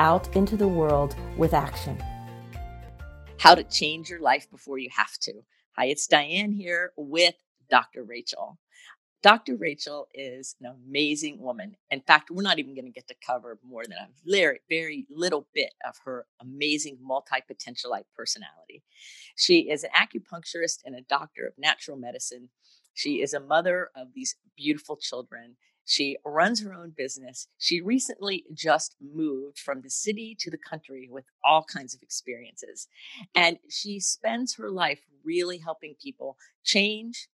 [0.00, 2.02] out into the world with action.
[3.36, 5.44] How to change your life before you have to.
[5.76, 7.34] Hi, it's Diane here with
[7.68, 8.02] Dr.
[8.02, 8.58] Rachel.
[9.22, 9.56] Dr.
[9.56, 11.76] Rachel is an amazing woman.
[11.90, 15.06] In fact, we're not even going to get to cover more than a very, very
[15.10, 18.82] little bit of her amazing multi potentialite personality.
[19.36, 22.48] She is an acupuncturist and a doctor of natural medicine.
[22.94, 25.56] She is a mother of these beautiful children.
[25.90, 27.48] She runs her own business.
[27.58, 32.86] She recently just moved from the city to the country with all kinds of experiences.
[33.34, 37.26] And she spends her life really helping people change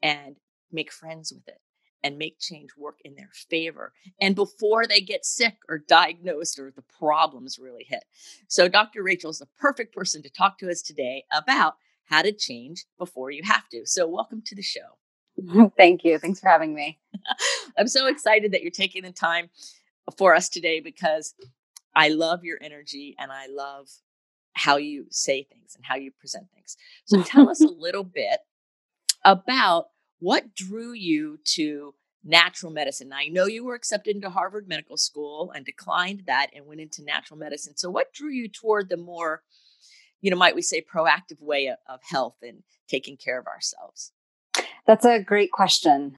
[0.00, 0.36] and
[0.70, 1.60] make friends with it
[2.00, 6.70] and make change work in their favor and before they get sick or diagnosed or
[6.70, 8.04] the problems really hit.
[8.46, 9.02] So, Dr.
[9.02, 11.74] Rachel is the perfect person to talk to us today about
[12.04, 13.84] how to change before you have to.
[13.84, 14.96] So, welcome to the show.
[15.76, 16.18] Thank you.
[16.18, 16.98] Thanks for having me.
[17.78, 19.50] I'm so excited that you're taking the time
[20.16, 21.34] for us today because
[21.94, 23.88] I love your energy and I love
[24.54, 26.76] how you say things and how you present things.
[27.04, 28.40] So, tell us a little bit
[29.24, 29.86] about
[30.18, 33.08] what drew you to natural medicine?
[33.08, 36.80] Now, I know you were accepted into Harvard Medical School and declined that and went
[36.80, 37.76] into natural medicine.
[37.76, 39.42] So, what drew you toward the more,
[40.20, 44.12] you know, might we say, proactive way of, of health and taking care of ourselves?
[44.90, 46.16] That's a great question.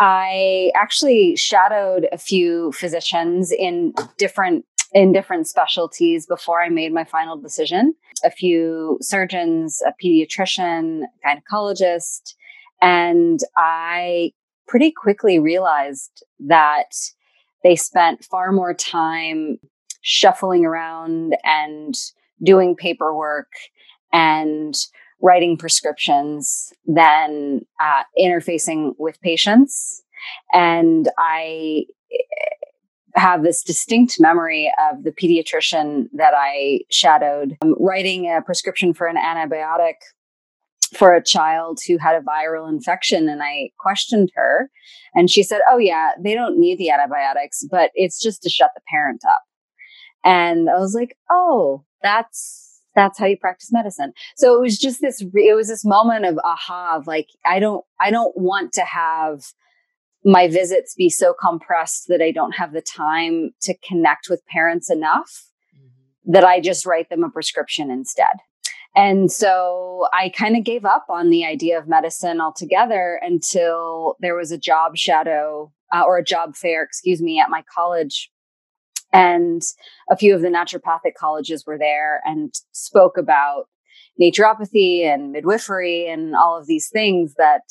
[0.00, 7.04] I actually shadowed a few physicians in different in different specialties before I made my
[7.04, 7.94] final decision.
[8.24, 12.34] A few surgeons, a pediatrician, gynecologist,
[12.82, 14.32] and I
[14.66, 16.90] pretty quickly realized that
[17.62, 19.60] they spent far more time
[20.00, 21.94] shuffling around and
[22.42, 23.52] doing paperwork
[24.12, 24.74] and
[25.20, 30.02] writing prescriptions than uh, interfacing with patients.
[30.52, 32.16] And I eh,
[33.14, 39.06] have this distinct memory of the pediatrician that I shadowed um, writing a prescription for
[39.06, 39.94] an antibiotic
[40.96, 44.70] for a child who had a viral infection and I questioned her
[45.14, 48.70] and she said, "Oh yeah, they don't need the antibiotics, but it's just to shut
[48.74, 49.42] the parent up."
[50.24, 52.67] And I was like, "Oh, that's
[52.98, 56.38] that's how you practice medicine." So it was just this it was this moment of
[56.44, 59.44] aha of like I don't I don't want to have
[60.24, 64.90] my visits be so compressed that I don't have the time to connect with parents
[64.90, 66.32] enough mm-hmm.
[66.32, 68.26] that I just write them a prescription instead.
[68.96, 74.34] And so I kind of gave up on the idea of medicine altogether until there
[74.34, 78.30] was a job shadow uh, or a job fair, excuse me, at my college.
[79.12, 79.62] And
[80.10, 83.68] a few of the naturopathic colleges were there and spoke about
[84.20, 87.62] naturopathy and midwifery and all of these things that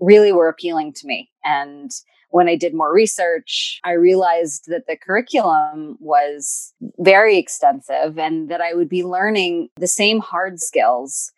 [0.00, 1.30] really were appealing to me.
[1.44, 1.90] And
[2.30, 8.60] when I did more research, I realized that the curriculum was very extensive and that
[8.60, 11.30] I would be learning the same hard skills,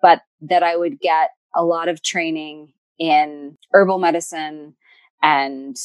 [0.00, 4.74] but that I would get a lot of training in herbal medicine
[5.22, 5.76] and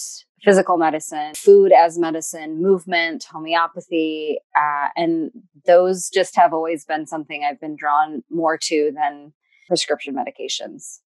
[0.44, 4.40] physical medicine, food as medicine, movement, homeopathy.
[4.56, 5.32] Uh, and
[5.66, 9.34] those just have always been something I've been drawn more to than
[9.68, 11.00] prescription medications.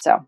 [0.00, 0.26] So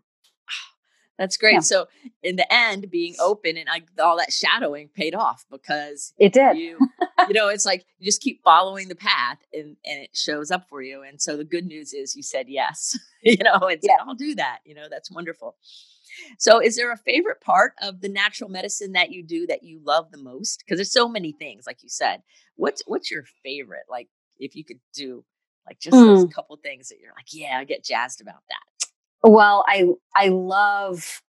[1.19, 1.53] that's great.
[1.53, 1.59] Yeah.
[1.59, 1.87] So
[2.23, 6.57] in the end, being open and I, all that shadowing paid off because it did.
[6.57, 6.79] You,
[7.27, 10.67] you know, it's like you just keep following the path and, and it shows up
[10.67, 11.03] for you.
[11.03, 12.97] And so the good news is you said yes.
[13.21, 13.93] you know, and yeah.
[14.05, 14.59] I'll do that.
[14.65, 15.55] You know, that's wonderful.
[16.37, 19.79] So is there a favorite part of the natural medicine that you do that you
[19.83, 20.63] love the most?
[20.63, 22.21] Because there's so many things, like you said.
[22.55, 23.85] What's what's your favorite?
[23.89, 24.07] Like
[24.39, 25.23] if you could do
[25.65, 26.05] like just mm.
[26.05, 26.29] those hmm.
[26.29, 28.87] couple things that you're like, yeah, I get jazzed about that.
[29.23, 29.85] Well, I
[30.15, 31.21] I love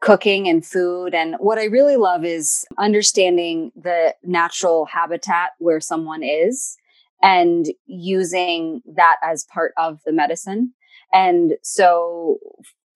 [0.00, 6.22] cooking and food and what I really love is understanding the natural habitat where someone
[6.22, 6.76] is
[7.22, 10.74] and using that as part of the medicine.
[11.12, 12.38] And so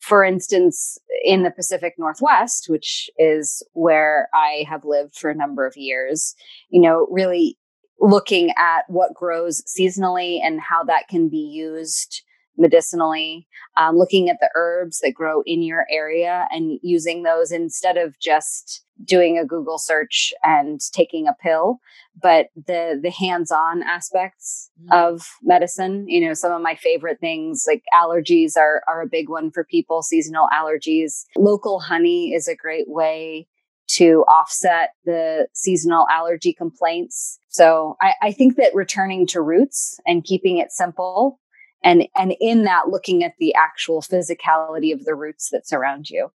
[0.00, 5.66] for instance, in the Pacific Northwest, which is where I have lived for a number
[5.66, 6.34] of years,
[6.70, 7.58] you know, really
[8.00, 12.22] looking at what grows seasonally and how that can be used
[12.56, 17.96] medicinally, um, looking at the herbs that grow in your area and using those instead
[17.96, 21.78] of just doing a Google search and taking a pill,
[22.20, 24.92] but the the hands-on aspects mm.
[24.92, 29.28] of medicine, you know, some of my favorite things like allergies are are a big
[29.28, 31.24] one for people, seasonal allergies.
[31.36, 33.46] Local honey is a great way
[33.88, 37.38] to offset the seasonal allergy complaints.
[37.48, 41.40] So I, I think that returning to roots and keeping it simple
[41.82, 46.30] and and in that looking at the actual physicality of the roots that surround you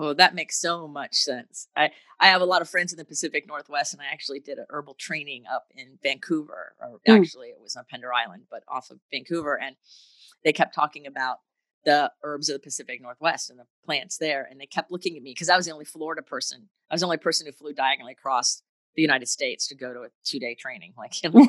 [0.00, 1.66] Oh, that makes so much sense.
[1.74, 1.90] I,
[2.20, 4.66] I have a lot of friends in the Pacific Northwest, and I actually did a
[4.70, 7.20] herbal training up in Vancouver, or mm.
[7.20, 9.58] actually it was on Pender Island, but off of Vancouver.
[9.60, 9.74] And
[10.44, 11.38] they kept talking about
[11.84, 14.46] the herbs of the Pacific Northwest and the plants there.
[14.48, 16.68] And they kept looking at me because I was the only Florida person.
[16.90, 18.62] I was the only person who flew diagonally across
[18.96, 20.92] the United States to go to a two day training.
[20.98, 21.46] Like, you know,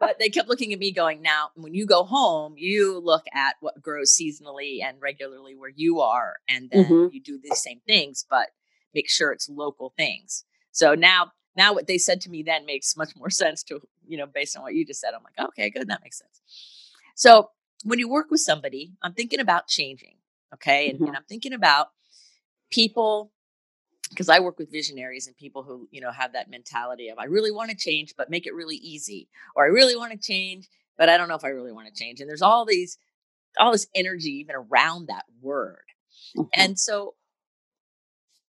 [0.00, 3.56] but they kept looking at me going, now, when you go home, you look at
[3.60, 7.06] what grows seasonally and regularly where you are, and then mm-hmm.
[7.12, 8.48] you do the same things, but
[8.94, 10.44] make sure it's local things.
[10.72, 14.16] So now, now what they said to me then makes much more sense to, you
[14.16, 15.12] know, based on what you just said.
[15.14, 15.88] I'm like, okay, good.
[15.88, 16.40] That makes sense.
[17.14, 17.50] So
[17.84, 20.16] when you work with somebody, I'm thinking about changing.
[20.54, 20.88] Okay.
[20.88, 21.08] And, mm-hmm.
[21.08, 21.88] and I'm thinking about
[22.70, 23.32] people
[24.10, 27.24] because I work with visionaries and people who, you know, have that mentality of I
[27.24, 30.68] really want to change, but make it really easy, or I really want to change,
[30.98, 32.20] but I don't know if I really want to change.
[32.20, 32.98] And there's all these,
[33.58, 35.84] all this energy even around that word.
[36.36, 36.48] Mm-hmm.
[36.52, 37.14] And so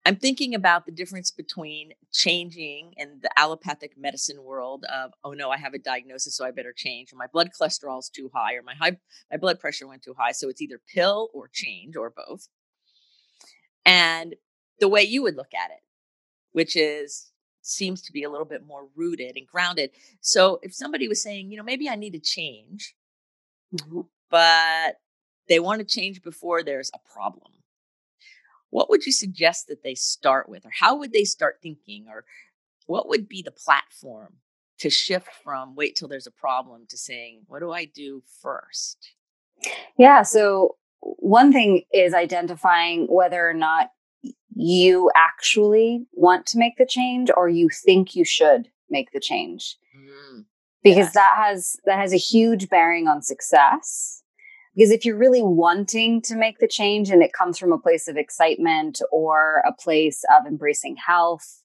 [0.06, 5.50] I'm thinking about the difference between changing in the allopathic medicine world of, oh no,
[5.50, 8.54] I have a diagnosis, so I better change, or my blood cholesterol is too high,
[8.54, 8.96] or my high
[9.30, 10.32] my blood pressure went too high.
[10.32, 12.48] So it's either pill or change or both.
[13.84, 14.34] And
[14.80, 15.82] the way you would look at it,
[16.52, 17.30] which is
[17.62, 19.90] seems to be a little bit more rooted and grounded.
[20.20, 22.94] So if somebody was saying, you know, maybe I need to change,
[23.74, 24.00] mm-hmm.
[24.30, 24.96] but
[25.48, 27.52] they want to change before there's a problem,
[28.70, 30.64] what would you suggest that they start with?
[30.64, 32.06] Or how would they start thinking?
[32.08, 32.24] Or
[32.86, 34.34] what would be the platform
[34.78, 39.12] to shift from wait till there's a problem to saying, what do I do first?
[39.98, 40.22] Yeah.
[40.22, 43.90] So one thing is identifying whether or not
[44.60, 49.76] you actually want to make the change or you think you should make the change?
[49.96, 50.44] Mm,
[50.82, 51.14] because yes.
[51.14, 54.22] that has that has a huge bearing on success.
[54.74, 58.08] Because if you're really wanting to make the change and it comes from a place
[58.08, 61.62] of excitement or a place of embracing health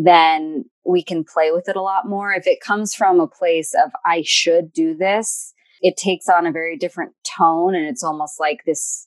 [0.00, 2.32] then we can play with it a lot more.
[2.32, 6.52] If it comes from a place of i should do this it takes on a
[6.52, 9.06] very different tone and it's almost like this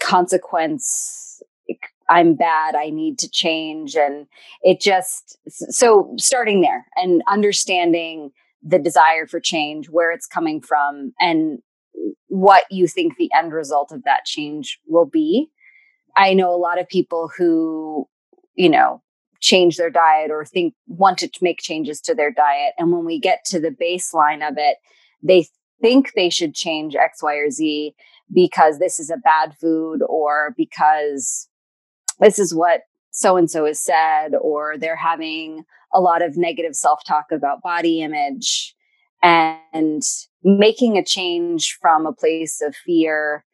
[0.00, 1.42] consequence
[2.08, 3.94] I'm bad, I need to change.
[3.94, 4.26] And
[4.62, 8.30] it just, so starting there and understanding
[8.62, 11.60] the desire for change, where it's coming from, and
[12.28, 15.48] what you think the end result of that change will be.
[16.16, 18.08] I know a lot of people who,
[18.54, 19.02] you know,
[19.40, 22.74] change their diet or think wanted to make changes to their diet.
[22.78, 24.78] And when we get to the baseline of it,
[25.22, 25.46] they
[25.80, 27.94] think they should change X, Y, or Z
[28.32, 31.48] because this is a bad food or because
[32.20, 36.74] this is what so and so has said, or they're having a lot of negative
[36.74, 38.74] self talk about body image
[39.22, 40.02] and
[40.44, 43.44] making a change from a place of fear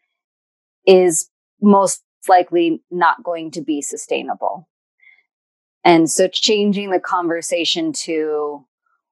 [0.86, 1.30] is
[1.62, 4.68] most likely not going to be sustainable.
[5.84, 8.66] And so changing the conversation to,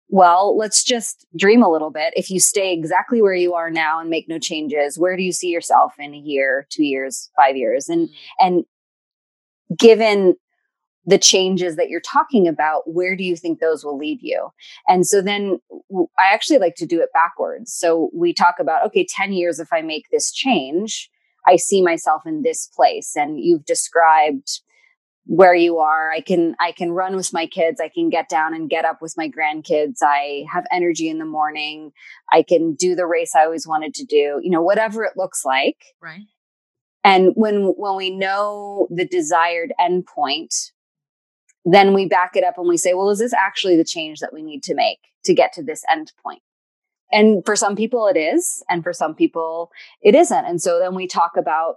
[0.09, 2.15] well, let's just dream a little bit.
[2.17, 5.33] If you stay exactly where you are now and make no changes, where do you
[5.33, 7.89] see yourself in a year, two years, five years?
[7.89, 8.13] And, mm.
[8.39, 8.65] and
[9.79, 10.35] given
[11.05, 14.51] the changes that you're talking about, where do you think those will lead you?
[14.87, 15.59] And so then
[16.19, 17.73] I actually like to do it backwards.
[17.73, 21.11] So we talk about, okay, 10 years, if I make this change,
[21.47, 23.17] I see myself in this place.
[23.17, 24.61] And you've described
[25.25, 26.11] where you are.
[26.11, 27.81] I can, I can run with my kids.
[27.81, 29.99] I can get down and get up with my grandkids.
[30.03, 31.93] I have energy in the morning.
[32.33, 35.45] I can do the race I always wanted to do, you know, whatever it looks
[35.45, 35.79] like.
[36.01, 36.27] Right.
[37.05, 40.71] And when, when we know the desired endpoint,
[41.65, 44.33] then we back it up and we say, well, is this actually the change that
[44.33, 46.41] we need to make to get to this endpoint?
[47.11, 50.45] And for some people it is, and for some people it isn't.
[50.45, 51.77] And so then we talk about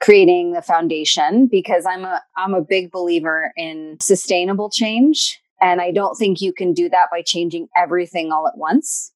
[0.00, 5.92] creating the foundation because I'm a I'm a big believer in sustainable change and I
[5.92, 9.11] don't think you can do that by changing everything all at once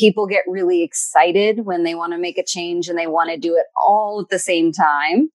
[0.00, 3.36] people get really excited when they want to make a change and they want to
[3.36, 5.28] do it all at the same time.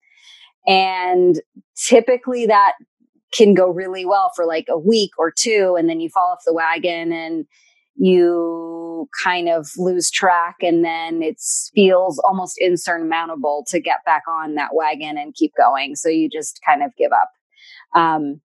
[0.68, 1.40] And
[1.78, 2.74] typically that
[3.32, 5.76] can go really well for like a week or two.
[5.78, 7.46] And then you fall off the wagon and
[7.96, 10.56] you kind of lose track.
[10.62, 11.38] And then it
[11.76, 15.96] feels almost insurmountable to get back on that wagon and keep going.
[15.96, 17.30] So you just kind of give up.
[17.96, 18.42] Um,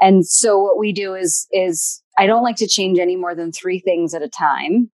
[0.00, 3.52] And so what we do is is I don't like to change any more than
[3.52, 4.90] three things at a time.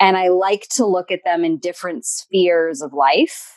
[0.00, 3.54] And I like to look at them in different spheres of life.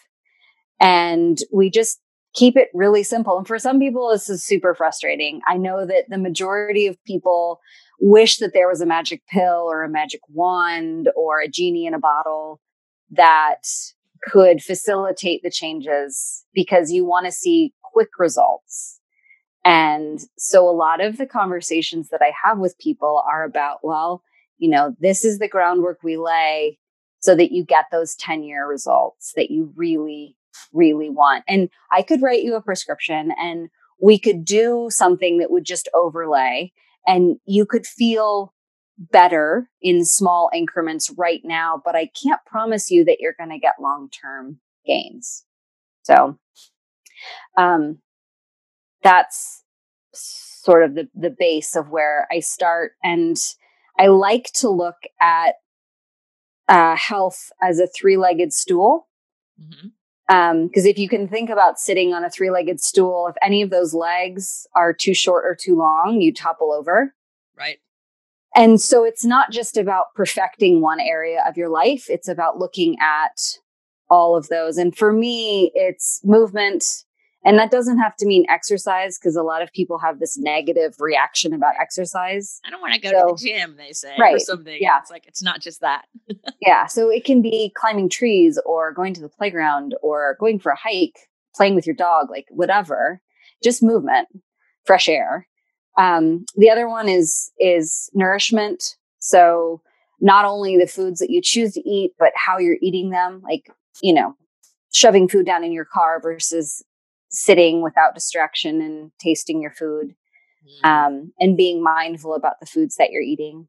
[0.80, 2.00] And we just
[2.34, 3.38] keep it really simple.
[3.38, 5.40] And for some people, this is super frustrating.
[5.48, 7.62] I know that the majority of people
[8.00, 11.94] wish that there was a magic pill or a magic wand or a genie in
[11.94, 12.60] a bottle
[13.12, 13.62] that
[14.24, 19.00] could facilitate the changes because you want to see quick results.
[19.64, 24.24] And so a lot of the conversations that I have with people are about, well,
[24.64, 26.80] you know, this is the groundwork we lay
[27.20, 30.38] so that you get those 10 year results that you really,
[30.72, 31.44] really want.
[31.50, 33.68] And I could write you a prescription and
[34.02, 36.72] we could do something that would just overlay
[37.06, 38.54] and you could feel
[38.98, 43.60] better in small increments right now, but I can't promise you that you're going to
[43.60, 45.44] get long term gains.
[46.04, 46.40] So,
[47.58, 47.98] um,
[49.02, 49.66] that's
[50.14, 52.94] sort of the, the base of where I start.
[53.04, 53.36] And
[54.00, 55.56] I like to look at
[56.68, 59.08] uh, health as a three legged stool.
[59.60, 59.88] Mm-hmm.
[60.28, 63.62] Because um, if you can think about sitting on a three legged stool, if any
[63.62, 67.14] of those legs are too short or too long, you topple over.
[67.58, 67.80] Right.
[68.56, 72.98] And so it's not just about perfecting one area of your life, it's about looking
[73.00, 73.58] at
[74.10, 74.78] all of those.
[74.78, 76.86] And for me, it's movement,
[77.46, 80.96] and that doesn't have to mean exercise because a lot of people have this negative
[81.00, 82.62] reaction about exercise.
[82.66, 84.36] I don't want to go so, to the gym, they say, right.
[84.36, 84.78] or something.
[84.80, 85.00] Yeah.
[85.00, 86.06] It's like, it's not just that.
[86.62, 86.86] yeah.
[86.86, 90.78] So it can be climbing trees or going to the playground or going for a
[90.78, 93.22] hike, playing with your dog, like whatever,
[93.62, 94.30] just movement,
[94.86, 95.48] fresh air.
[95.98, 98.96] Um, the other one is, is nourishment.
[99.20, 99.82] So
[100.22, 103.70] not only the foods that you choose to eat, but how you're eating them, like,
[104.02, 104.36] you know,
[104.94, 106.82] shoving food down in your car versus
[107.34, 110.16] sitting without distraction and tasting your food
[110.64, 110.88] mm.
[110.88, 113.68] um, and being mindful about the foods that you're eating.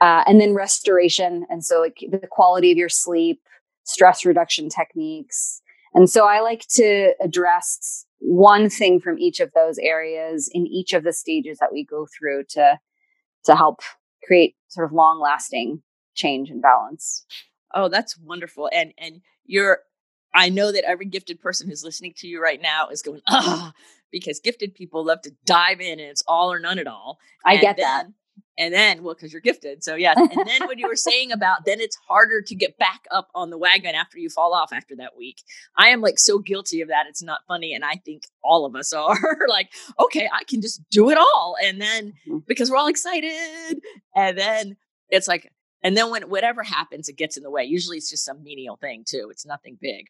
[0.00, 3.40] Uh, and then restoration and so like the quality of your sleep
[3.84, 5.60] stress reduction techniques.
[5.94, 10.92] And so i like to address one thing from each of those areas in each
[10.92, 12.78] of the stages that we go through to
[13.44, 13.80] to help
[14.24, 15.82] create sort of long lasting
[16.14, 17.24] change and balance.
[17.74, 19.80] Oh that's wonderful and and you're
[20.34, 23.72] I know that every gifted person who's listening to you right now is going, ah,
[24.10, 27.18] because gifted people love to dive in and it's all or none at all.
[27.44, 28.06] I and get then, that.
[28.58, 29.84] And then, well, because you're gifted.
[29.84, 30.14] So, yeah.
[30.16, 33.50] And then what you were saying about then it's harder to get back up on
[33.50, 35.42] the wagon after you fall off after that week.
[35.76, 37.06] I am like so guilty of that.
[37.08, 37.72] It's not funny.
[37.72, 41.56] And I think all of us are like, okay, I can just do it all.
[41.62, 42.38] And then mm-hmm.
[42.46, 43.80] because we're all excited.
[44.14, 44.76] And then
[45.08, 45.50] it's like,
[45.82, 47.64] and then when whatever happens, it gets in the way.
[47.64, 49.28] Usually it's just some menial thing too.
[49.30, 50.06] It's nothing big.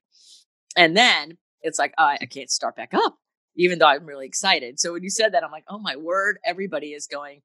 [0.76, 3.16] And then it's like, oh, I can't start back up,
[3.56, 4.78] even though I'm really excited.
[4.80, 7.42] So when you said that, I'm like, oh my word, everybody is going,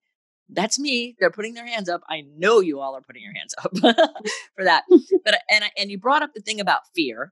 [0.50, 1.16] that's me.
[1.20, 2.02] They're putting their hands up.
[2.10, 3.72] I know you all are putting your hands up
[4.56, 4.84] for that.
[5.26, 7.32] But and and you brought up the thing about fear,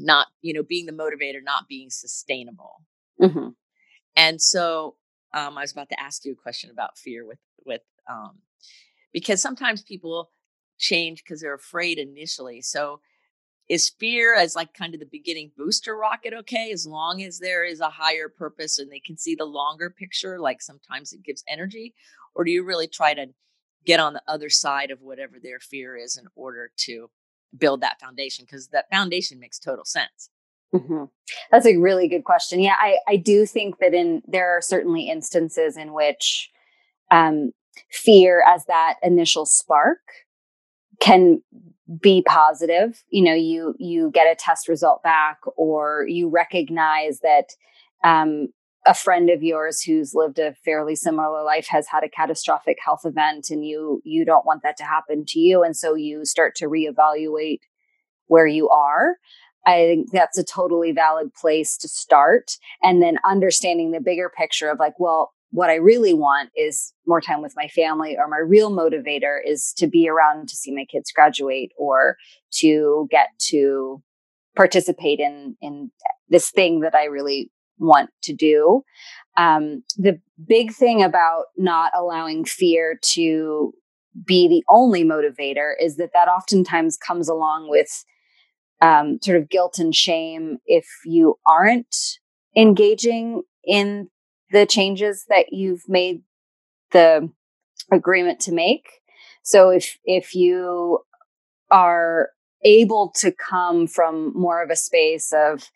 [0.00, 2.82] not you know being the motivator, not being sustainable.
[3.22, 3.50] Mm-hmm.
[4.16, 4.96] And so
[5.32, 8.40] um, I was about to ask you a question about fear with with um,
[9.12, 10.30] because sometimes people
[10.78, 12.62] change because they're afraid initially.
[12.62, 13.00] So
[13.68, 17.64] is fear as like kind of the beginning booster rocket okay as long as there
[17.64, 21.44] is a higher purpose and they can see the longer picture like sometimes it gives
[21.48, 21.94] energy
[22.34, 23.26] or do you really try to
[23.84, 27.10] get on the other side of whatever their fear is in order to
[27.56, 30.30] build that foundation because that foundation makes total sense
[30.74, 31.04] mm-hmm.
[31.50, 35.08] that's a really good question yeah I, I do think that in there are certainly
[35.08, 36.50] instances in which
[37.10, 37.52] um,
[37.90, 39.98] fear as that initial spark
[41.00, 41.42] can
[42.00, 43.02] be positive.
[43.10, 47.54] You know you you get a test result back or you recognize that
[48.04, 48.48] um,
[48.86, 53.02] a friend of yours who's lived a fairly similar life has had a catastrophic health
[53.04, 55.62] event and you you don't want that to happen to you.
[55.62, 57.60] And so you start to reevaluate
[58.26, 59.16] where you are.
[59.66, 62.52] I think that's a totally valid place to start.
[62.82, 67.20] And then understanding the bigger picture of like well what I really want is more
[67.20, 70.84] time with my family, or my real motivator is to be around to see my
[70.84, 72.16] kids graduate or
[72.60, 74.02] to get to
[74.56, 75.90] participate in, in
[76.28, 78.82] this thing that I really want to do.
[79.36, 83.72] Um, the big thing about not allowing fear to
[84.26, 88.04] be the only motivator is that that oftentimes comes along with
[88.80, 91.96] um, sort of guilt and shame if you aren't
[92.56, 94.08] engaging in
[94.50, 96.22] the changes that you've made
[96.92, 97.30] the
[97.92, 98.88] agreement to make.
[99.42, 101.00] So if if you
[101.70, 102.30] are
[102.64, 105.70] able to come from more of a space of,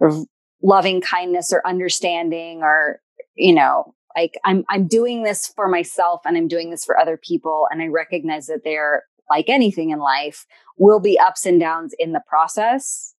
[0.00, 0.26] of
[0.62, 3.00] loving kindness or understanding or
[3.36, 7.16] you know, like I'm I'm doing this for myself and I'm doing this for other
[7.16, 10.46] people and I recognize that they're like anything in life
[10.76, 13.14] will be ups and downs in the process.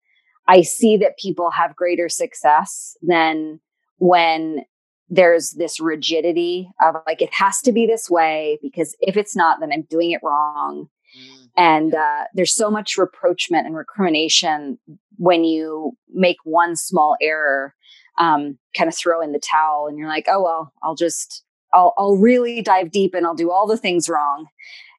[0.46, 3.60] I see that people have greater success than
[4.04, 4.66] when
[5.08, 9.60] there's this rigidity of like it has to be this way because if it's not
[9.60, 10.88] then I'm doing it wrong.
[11.18, 11.48] Mm.
[11.56, 14.78] And uh, there's so much reproachment and recrimination
[15.16, 17.74] when you make one small error
[18.18, 21.42] um, kind of throw in the towel and you're like, oh, well, I'll just,
[21.72, 24.48] I'll, I'll really dive deep and I'll do all the things wrong.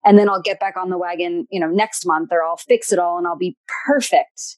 [0.03, 2.91] And then I'll get back on the wagon, you know, next month or I'll fix
[2.91, 4.57] it all and I'll be perfect.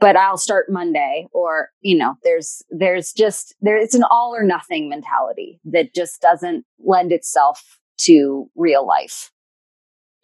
[0.00, 4.42] But I'll start Monday or, you know, there's, there's just, there, it's an all or
[4.42, 9.30] nothing mentality that just doesn't lend itself to real life.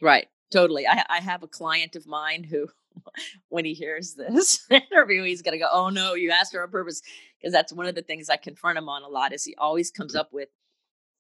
[0.01, 0.29] Right.
[0.51, 0.87] Totally.
[0.87, 2.69] I, I have a client of mine who
[3.49, 6.71] when he hears this interview, he's going to go, Oh no, you asked her on
[6.71, 7.03] purpose.
[7.39, 9.91] Because that's one of the things I confront him on a lot is he always
[9.91, 10.49] comes up with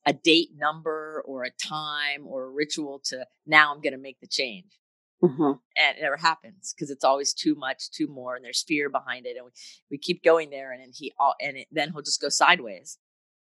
[0.06, 4.20] a date number or a time or a ritual to now I'm going to make
[4.20, 4.78] the change.
[5.23, 5.42] Mm-hmm.
[5.42, 9.26] And it never happens because it's always too much, too more, and there's fear behind
[9.26, 9.37] it.
[9.37, 9.50] And we,
[9.90, 12.99] we keep going there, and then he all, and it, then he'll just go sideways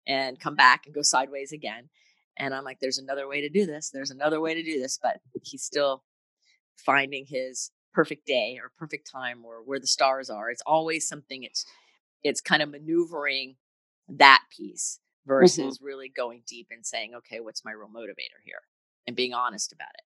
[0.06, 1.88] and come back and go sideways again.
[2.36, 3.90] And I'm like, there's another way to do this.
[3.90, 6.04] There's another way to do this, but he's still
[6.76, 10.50] finding his perfect day or perfect time or where the stars are.
[10.50, 11.66] It's always something it's
[12.22, 13.56] it's kind of maneuvering
[14.08, 15.32] that piece mm-hmm.
[15.32, 15.84] versus mm-hmm.
[15.84, 18.62] really going deep and saying, okay, what's my real motivator here?
[19.06, 20.04] And being honest about it.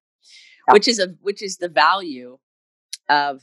[0.68, 0.74] Yeah.
[0.74, 2.38] Which is a which is the value
[3.08, 3.42] of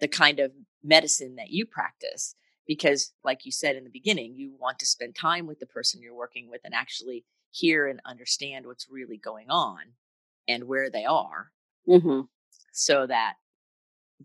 [0.00, 2.34] the kind of medicine that you practice
[2.66, 6.00] because like you said in the beginning you want to spend time with the person
[6.00, 9.78] you're working with and actually hear and understand what's really going on
[10.46, 11.50] and where they are
[11.88, 12.20] mm-hmm.
[12.72, 13.34] so that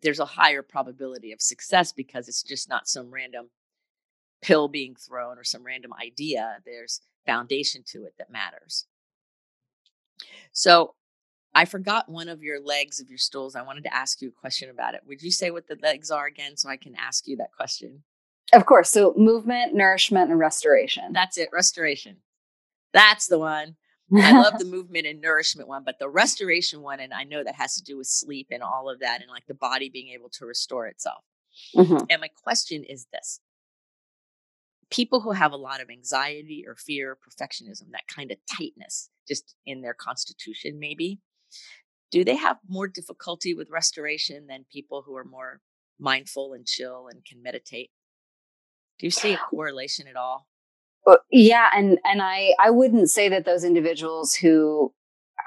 [0.02, 3.50] there's a higher probability of success because it's just not some random
[4.42, 6.58] pill being thrown or some random idea.
[6.66, 8.86] There's foundation to it that matters.
[10.52, 10.96] So
[11.56, 13.56] I forgot one of your legs of your stools.
[13.56, 15.02] I wanted to ask you a question about it.
[15.06, 18.04] Would you say what the legs are again so I can ask you that question?
[18.54, 18.90] Of course.
[18.90, 21.14] So movement, nourishment, and restoration.
[21.14, 21.50] That's it.
[21.54, 22.18] Restoration.
[22.94, 23.76] That's the one.
[24.16, 27.56] I love the movement and nourishment one, but the restoration one, and I know that
[27.56, 30.30] has to do with sleep and all of that, and like the body being able
[30.32, 31.24] to restore itself.
[31.76, 32.06] Mm-hmm.
[32.10, 33.40] And my question is this
[34.90, 39.56] people who have a lot of anxiety or fear, perfectionism, that kind of tightness just
[39.66, 41.20] in their constitution, maybe,
[42.12, 45.62] do they have more difficulty with restoration than people who are more
[46.00, 47.90] mindful and chill and can meditate?
[49.00, 50.48] Do you see a correlation at all?
[51.32, 54.94] yeah and and i i wouldn't say that those individuals who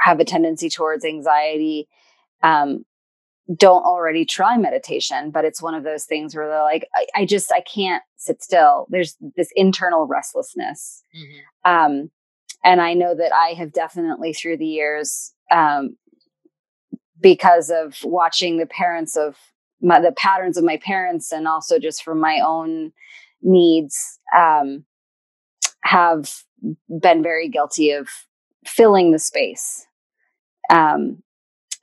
[0.00, 1.88] have a tendency towards anxiety
[2.42, 2.84] um,
[3.56, 7.24] don't already try meditation but it's one of those things where they're like i, I
[7.24, 11.70] just i can't sit still there's this internal restlessness mm-hmm.
[11.70, 12.10] um,
[12.64, 15.96] and i know that i have definitely through the years um,
[17.20, 19.36] because of watching the parents of
[19.80, 22.92] my, the patterns of my parents and also just from my own
[23.42, 24.84] needs um,
[25.82, 26.32] have
[27.00, 28.08] been very guilty of
[28.66, 29.86] filling the space.
[30.70, 31.22] Um,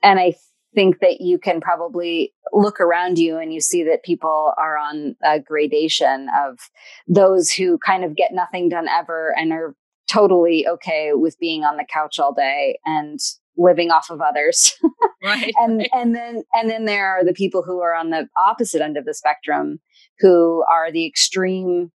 [0.02, 0.34] and I
[0.74, 5.16] think that you can probably look around you and you see that people are on
[5.24, 6.58] a gradation of
[7.06, 9.74] those who kind of get nothing done ever and are
[10.08, 13.20] totally okay with being on the couch all day and
[13.56, 14.72] living off of others.
[15.24, 15.52] right.
[15.56, 15.90] and right.
[15.92, 19.04] and then and then there are the people who are on the opposite end of
[19.04, 19.80] the spectrum
[20.20, 21.90] who are the extreme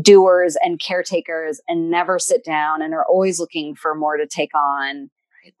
[0.00, 4.54] doers and caretakers and never sit down and are always looking for more to take
[4.54, 5.10] on.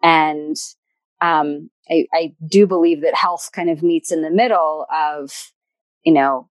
[0.02, 0.56] And
[1.20, 5.32] um, I, I do believe that health kind of meets in the middle of,
[6.04, 6.48] you know,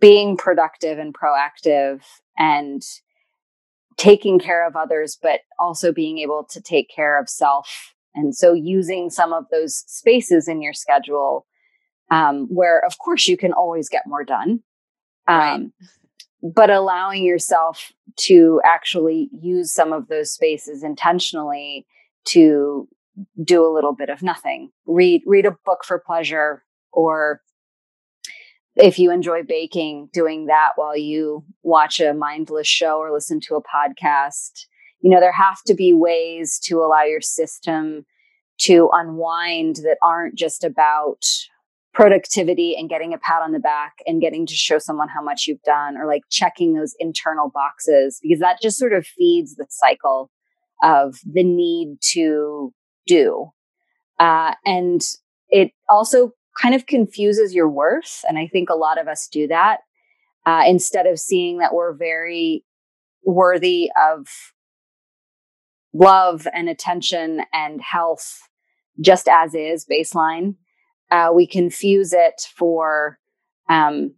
[0.00, 2.02] being productive and proactive
[2.38, 2.82] and
[3.98, 7.94] taking care of others, but also being able to take care of self.
[8.14, 11.46] And so using some of those spaces in your schedule
[12.10, 14.62] um, where, of course, you can always get more done.
[15.26, 15.88] Um, right
[16.42, 21.86] but allowing yourself to actually use some of those spaces intentionally
[22.26, 22.88] to
[23.42, 27.42] do a little bit of nothing read read a book for pleasure or
[28.78, 33.54] if you enjoy baking doing that while you watch a mindless show or listen to
[33.54, 34.66] a podcast
[35.00, 38.04] you know there have to be ways to allow your system
[38.58, 41.24] to unwind that aren't just about
[41.98, 45.46] productivity and getting a pat on the back and getting to show someone how much
[45.46, 49.66] you've done or like checking those internal boxes because that just sort of feeds the
[49.68, 50.30] cycle
[50.82, 52.72] of the need to
[53.08, 53.50] do.
[54.20, 55.02] Uh, and
[55.48, 58.24] it also kind of confuses your worth.
[58.28, 59.80] And I think a lot of us do that
[60.46, 62.64] uh, instead of seeing that we're very
[63.24, 64.26] worthy of
[65.92, 68.48] love and attention and health
[69.00, 70.54] just as is baseline.
[71.10, 73.18] Uh, we confuse it for
[73.68, 74.14] um,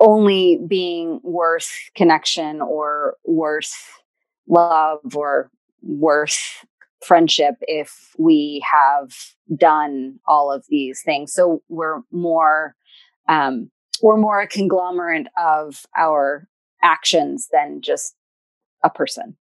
[0.00, 3.74] only being worth connection or worth
[4.46, 5.50] love or
[5.82, 6.64] worth
[7.02, 9.12] friendship if we have
[9.56, 11.32] done all of these things.
[11.32, 12.74] So we're more
[13.28, 13.70] um,
[14.02, 16.48] we're more a conglomerate of our
[16.82, 18.14] actions than just
[18.82, 19.36] a person.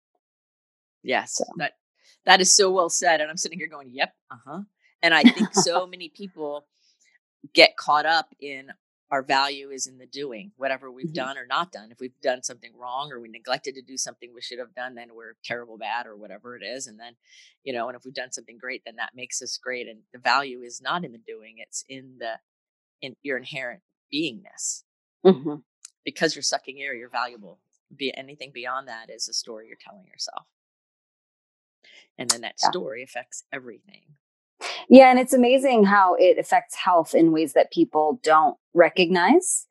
[1.03, 1.45] Yes, so.
[1.59, 1.73] that
[2.25, 3.21] that is so well said.
[3.21, 4.61] And I'm sitting here going, "Yep, uh huh."
[5.03, 6.67] And I think so many people
[7.55, 8.71] get caught up in
[9.11, 11.15] our value is in the doing, whatever we've mm-hmm.
[11.15, 11.91] done or not done.
[11.93, 14.95] If we've done something wrong or we neglected to do something we should have done,
[14.95, 16.87] then we're terrible bad or whatever it is.
[16.87, 17.15] And then,
[17.63, 19.87] you know, and if we've done something great, then that makes us great.
[19.87, 22.39] And the value is not in the doing; it's in the
[23.01, 24.83] in your inherent beingness.
[25.25, 25.57] Mm-hmm.
[26.05, 27.59] Because you're sucking air, you're valuable.
[27.95, 30.47] Be anything beyond that is a story you're telling yourself
[32.19, 32.71] and then that yeah.
[32.71, 34.03] story affects everything
[34.89, 39.67] yeah and it's amazing how it affects health in ways that people don't recognize.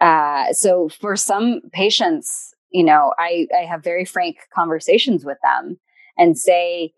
[0.00, 5.78] Uh, so for some patients you know I, I have very frank conversations with them
[6.18, 6.92] and say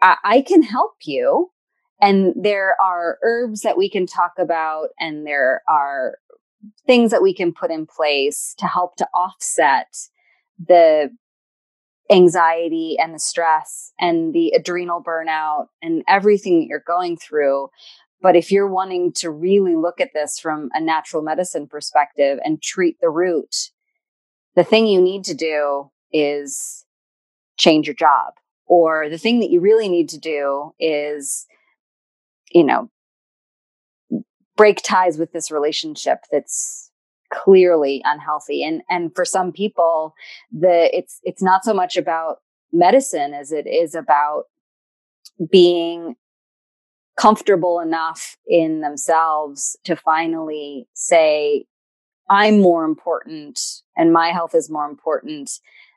[0.00, 1.50] I, I can help you
[2.00, 6.16] and there are herbs that we can talk about and there are
[6.86, 9.94] things that we can put in place to help to offset
[10.58, 11.10] the
[12.12, 17.68] anxiety and the stress and the adrenal burnout and everything that you're going through.
[18.20, 22.62] But if you're wanting to really look at this from a natural medicine perspective and
[22.62, 23.70] treat the root,
[24.54, 26.84] the thing you need to do is
[27.56, 28.34] change your job.
[28.66, 31.46] Or the thing that you really need to do is,
[32.52, 32.90] you know,
[34.56, 36.91] break ties with this relationship that's
[37.32, 38.64] clearly unhealthy.
[38.64, 40.14] And and for some people
[40.50, 42.38] the it's it's not so much about
[42.72, 44.44] medicine as it is about
[45.50, 46.16] being
[47.18, 51.66] comfortable enough in themselves to finally say
[52.30, 53.60] i'm more important
[53.96, 55.50] and my health is more important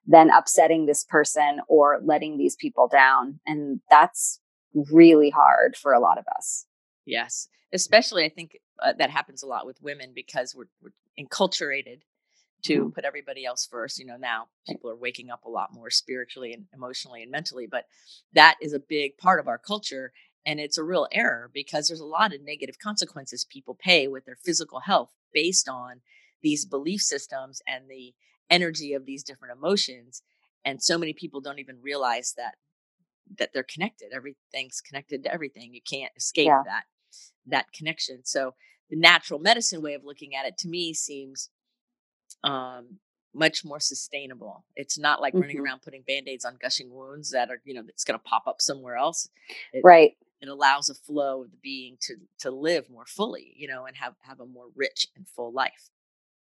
[0.06, 3.40] than upsetting this person or letting these people down.
[3.48, 4.40] And that's
[4.92, 6.68] really hard for a lot of us.
[7.08, 12.02] Yes especially i think uh, that happens a lot with women because we're, we're enculturated
[12.64, 12.90] to mm-hmm.
[12.90, 14.00] put everybody else first.
[14.00, 17.68] You know, now people are waking up a lot more spiritually and emotionally and mentally,
[17.70, 17.86] but
[18.34, 20.12] that is a big part of our culture.
[20.46, 24.26] And it's a real error because there's a lot of negative consequences people pay with
[24.26, 26.02] their physical health based on
[26.42, 28.14] these belief systems and the
[28.50, 30.22] energy of these different emotions.
[30.64, 32.56] And so many people don't even realize that
[33.40, 34.12] that they're connected.
[34.14, 35.74] Everything's connected to everything.
[35.74, 36.62] You can't escape yeah.
[36.66, 36.84] that
[37.48, 38.22] that connection.
[38.24, 38.54] So
[38.90, 41.50] the natural medicine way of looking at it to me seems
[42.44, 43.00] um,
[43.34, 44.64] much more sustainable.
[44.76, 45.42] It's not like mm-hmm.
[45.42, 48.48] running around putting band-aids on gushing wounds that are, you know, that's going to pop
[48.48, 49.30] up somewhere else.
[49.74, 50.12] It, right.
[50.42, 53.96] It allows a flow of the being to to live more fully, you know, and
[53.98, 55.90] have have a more rich and full life.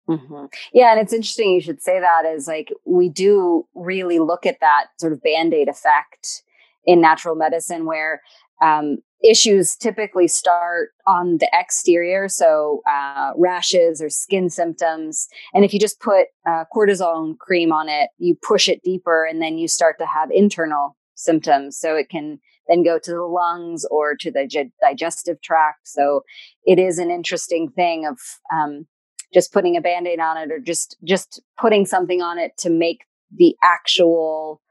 [0.09, 0.45] Mm-hmm.
[0.73, 4.59] Yeah, and it's interesting you should say that is like we do really look at
[4.61, 6.43] that sort of band-aid effect
[6.85, 8.21] in natural medicine where
[8.61, 15.27] um, issues typically start on the exterior, so uh, rashes or skin symptoms.
[15.53, 19.41] And if you just put uh, cortisone cream on it, you push it deeper, and
[19.41, 21.77] then you start to have internal symptoms.
[21.77, 25.87] So it can then go to the lungs or to the gi- digestive tract.
[25.87, 26.21] So
[26.65, 28.17] it is an interesting thing of
[28.53, 28.87] um,
[29.33, 33.05] just putting a band-aid on it or just just putting something on it to make
[33.35, 34.61] the actual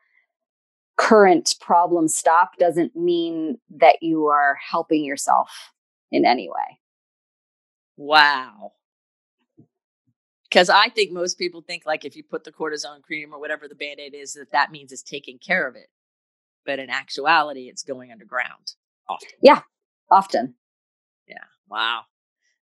[1.01, 5.51] current problem stop doesn't mean that you are helping yourself
[6.13, 6.79] in any way.
[7.97, 8.73] Wow.
[10.45, 13.67] Because I think most people think like if you put the cortisone cream or whatever
[13.67, 15.89] the band aid is, that that means it's taking care of it.
[16.67, 18.75] But in actuality, it's going underground.
[19.09, 19.29] Often.
[19.43, 19.61] Yeah,
[20.11, 20.55] often.
[21.27, 21.45] Yeah.
[21.71, 22.03] Wow.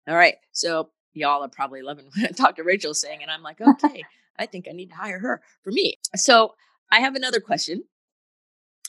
[0.10, 0.36] All right.
[0.52, 2.66] So y'all are probably loving what Dr.
[2.66, 3.22] Rachel's saying.
[3.22, 4.04] And I'm like, okay,
[4.38, 6.00] I think I need to hire her for me.
[6.16, 6.56] So
[6.92, 7.86] I have another question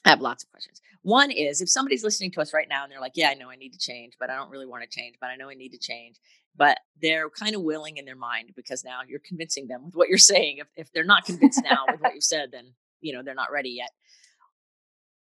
[0.07, 0.81] I have lots of questions.
[1.03, 3.51] One is if somebody's listening to us right now and they're like, yeah, I know
[3.51, 5.55] I need to change, but I don't really want to change, but I know I
[5.55, 6.17] need to change.
[6.57, 10.09] But they're kind of willing in their mind because now you're convincing them with what
[10.09, 10.59] you're saying.
[10.59, 13.51] If, if they're not convinced now with what you've said, then, you know, they're not
[13.53, 13.91] ready yet.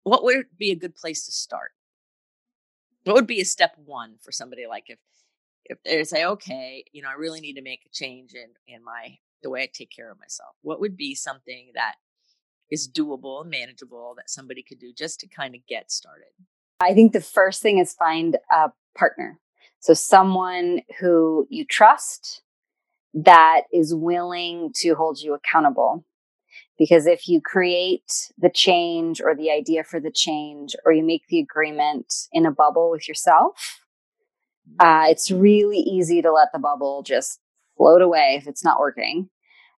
[0.04, 1.72] What would be a good place to start?
[3.04, 5.00] What would be a step one for somebody like if,
[5.66, 8.84] if they say, okay, you know, I really need to make a change in, in
[8.84, 10.56] my, the way I take care of myself.
[10.62, 11.96] What would be something that
[12.72, 16.32] is doable and manageable that somebody could do just to kind of get started?
[16.80, 19.40] I think the first thing is find a partner.
[19.80, 22.42] So, someone who you trust
[23.14, 26.06] that is willing to hold you accountable.
[26.78, 31.24] Because if you create the change or the idea for the change, or you make
[31.28, 33.80] the agreement in a bubble with yourself,
[34.80, 37.40] uh, it's really easy to let the bubble just
[37.78, 39.30] float away if it's not working.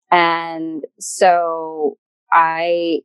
[0.10, 1.98] And so
[2.32, 3.02] I,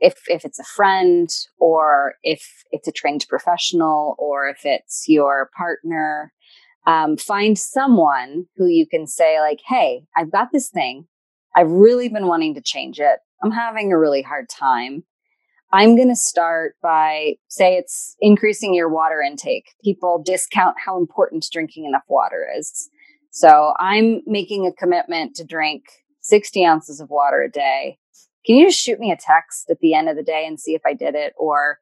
[0.00, 5.50] if, if it's a friend or if it's a trained professional or if it's your
[5.56, 6.32] partner,
[6.86, 11.06] um, find someone who you can say like, Hey, I've got this thing.
[11.54, 13.20] I've really been wanting to change it.
[13.42, 15.04] I'm having a really hard time.
[15.72, 19.70] I'm going to start by say it's increasing your water intake.
[19.82, 22.90] People discount how important drinking enough water is.
[23.30, 25.84] So I'm making a commitment to drink
[26.20, 27.98] 60 ounces of water a day.
[28.44, 30.74] Can you just shoot me a text at the end of the day and see
[30.74, 31.32] if I did it?
[31.36, 31.78] Or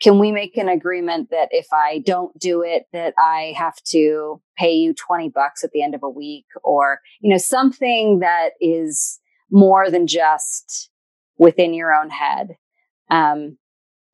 [0.00, 4.42] can we make an agreement that if I don't do it, that I have to
[4.58, 8.50] pay you 20 bucks at the end of a week or, you know, something that
[8.60, 10.90] is more than just
[11.38, 12.56] within your own head.
[13.10, 13.56] Um,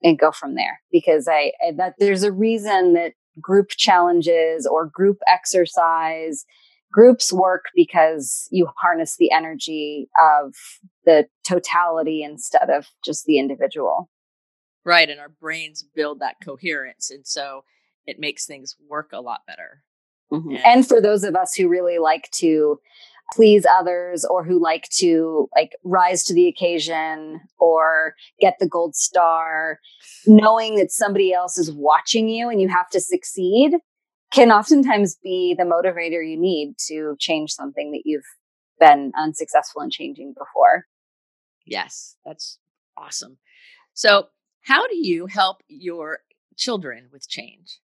[0.03, 4.87] and go from there because I, I that there's a reason that group challenges or
[4.87, 6.45] group exercise
[6.93, 10.55] groups work because you harness the energy of
[11.05, 14.11] the totality instead of just the individual.
[14.85, 15.09] Right.
[15.09, 17.11] And our brains build that coherence.
[17.11, 17.65] And so
[18.07, 19.83] it makes things work a lot better.
[20.33, 20.51] Mm-hmm.
[20.51, 22.79] And, and for those of us who really like to
[23.33, 28.95] please others or who like to like rise to the occasion or get the gold
[28.95, 29.79] star
[30.27, 33.73] knowing that somebody else is watching you and you have to succeed
[34.33, 38.25] can oftentimes be the motivator you need to change something that you've
[38.81, 40.87] been unsuccessful in changing before.
[41.67, 42.59] Yes, that's
[42.97, 43.39] awesome.
[43.95, 44.29] So,
[44.63, 46.21] how do you help your
[46.57, 47.79] children with change?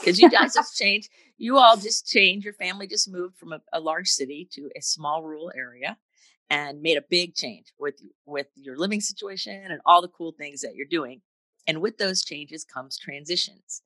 [0.00, 3.60] Because you guys just changed, you all just changed, your family just moved from a,
[3.72, 5.96] a large city to a small rural area
[6.50, 10.60] and made a big change with with your living situation and all the cool things
[10.60, 11.20] that you're doing.
[11.66, 13.82] And with those changes comes transitions.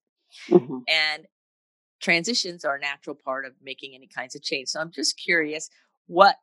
[0.51, 0.79] Mm-hmm.
[0.89, 1.27] And
[2.01, 4.69] transitions are a natural part of making any kinds of change.
[4.69, 5.71] So I'm just curious,
[6.07, 6.37] what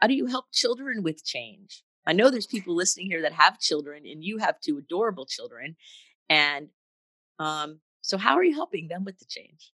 [0.00, 1.82] how do you help children with change?
[2.06, 5.76] I know there's people listening here that have children and you have two adorable children.
[6.28, 6.68] And
[7.38, 9.72] um, so how are you helping them with the change?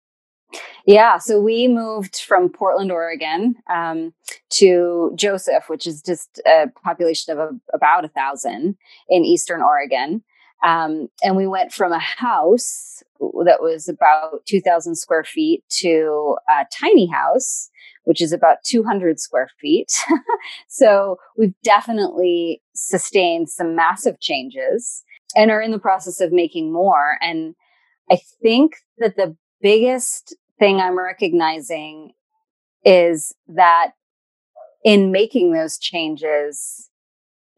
[0.87, 4.15] Yeah, so we moved from Portland, Oregon, um,
[4.51, 8.77] to Joseph, which is just a population of a, about a thousand
[9.09, 10.23] in Eastern Oregon.
[10.63, 16.65] Um, and we went from a house that was about 2,000 square feet to a
[16.73, 17.71] tiny house,
[18.05, 19.99] which is about 200 square feet.
[20.69, 27.17] so we've definitely sustained some massive changes and are in the process of making more.
[27.21, 27.55] And
[28.11, 32.13] I think that the biggest thing I'm recognizing
[32.85, 33.93] is that
[34.85, 36.91] in making those changes,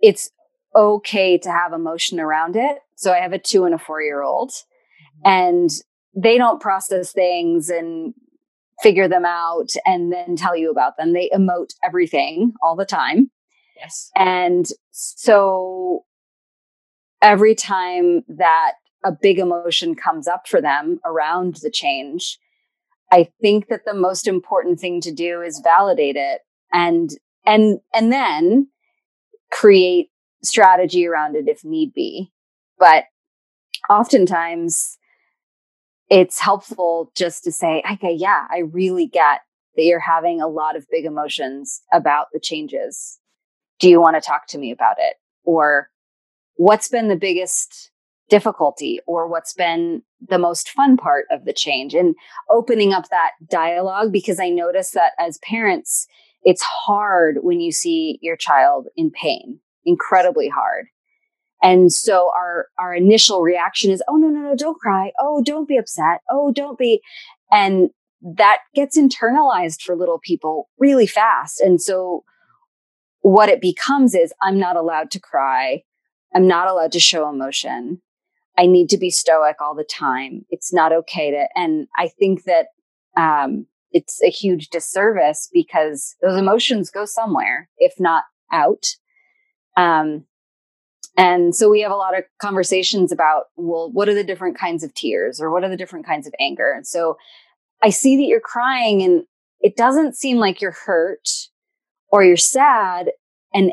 [0.01, 0.31] it's
[0.75, 2.79] okay to have emotion around it.
[2.97, 5.29] So I have a two and a four year old, mm-hmm.
[5.29, 5.71] and
[6.17, 8.15] they don't process things and
[8.83, 11.13] figure them out and then tell you about them.
[11.13, 13.31] They emote everything all the time.
[13.77, 14.11] Yes.
[14.17, 16.05] And so
[17.23, 18.73] every time that
[19.05, 22.39] a big emotion comes up for them around the change,
[23.11, 26.41] I think that the most important thing to do is validate it
[26.73, 27.11] and
[27.47, 28.69] and and then
[29.51, 30.09] create
[30.43, 32.33] strategy around it if need be.
[32.79, 33.05] But
[33.91, 34.99] oftentimes
[36.09, 39.41] it's helpful just to say, okay, yeah, I really get
[39.77, 43.19] that you're having a lot of big emotions about the changes.
[43.79, 45.17] Do you want to talk to me about it?
[45.45, 45.91] Or
[46.57, 47.91] what's been the biggest
[48.29, 52.15] difficulty or what's been the most fun part of the change and
[52.51, 56.07] opening up that dialogue because I notice that as parents,
[56.43, 60.87] it's hard when you see your child in pain incredibly hard.
[61.63, 65.13] And so our our initial reaction is, "Oh no, no, no, don't cry.
[65.19, 66.21] Oh, don't be upset.
[66.31, 67.01] Oh, don't be."
[67.51, 67.91] And
[68.23, 71.61] that gets internalized for little people really fast.
[71.61, 72.25] And so
[73.21, 75.83] what it becomes is I'm not allowed to cry.
[76.35, 78.01] I'm not allowed to show emotion.
[78.57, 80.45] I need to be stoic all the time.
[80.51, 82.67] It's not okay to, and I think that
[83.17, 88.85] um, it's a huge disservice because those emotions go somewhere, if not out.
[89.79, 90.25] Um,
[91.17, 94.83] and so we have a lot of conversations about, well, what are the different kinds
[94.83, 96.73] of tears or what are the different kinds of anger?
[96.77, 97.17] And so
[97.83, 99.25] I see that you're crying and
[99.61, 101.29] it doesn't seem like you're hurt
[102.11, 103.13] or you're sad.
[103.55, 103.73] And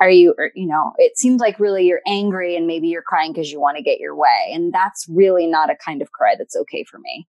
[0.00, 3.32] are you, or, you know, it seems like really you're angry and maybe you're crying
[3.32, 4.50] because you want to get your way.
[4.52, 7.26] And that's really not a kind of cry that's okay for me.